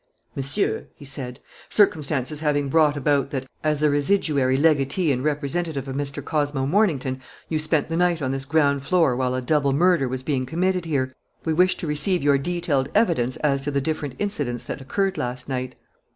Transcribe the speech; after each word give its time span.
"Monsieur," 0.35 0.87
he 0.95 1.05
said, 1.05 1.39
"circumstances 1.69 2.39
having 2.39 2.69
brought 2.69 2.97
about 2.97 3.29
that, 3.29 3.45
as 3.63 3.81
the 3.81 3.91
residuary 3.91 4.57
legatee 4.57 5.11
and 5.11 5.23
representative 5.23 5.87
of 5.87 5.95
Mr. 5.95 6.25
Cosmo 6.25 6.65
Mornington, 6.65 7.21
you 7.49 7.59
spent 7.59 7.87
the 7.87 7.95
night 7.95 8.19
on 8.19 8.31
this 8.31 8.45
ground 8.45 8.81
floor 8.81 9.15
while 9.15 9.35
a 9.35 9.43
double 9.43 9.73
murder 9.73 10.07
was 10.07 10.23
being 10.23 10.47
committed 10.47 10.85
here, 10.85 11.13
we 11.45 11.53
wish 11.53 11.77
to 11.77 11.85
receive 11.85 12.23
your 12.23 12.39
detailed 12.39 12.89
evidence 12.95 13.35
as 13.43 13.61
to 13.61 13.69
the 13.69 13.79
different 13.79 14.15
incidents 14.17 14.63
that 14.63 14.81
occurred 14.81 15.19
last 15.19 15.47
night." 15.47 15.75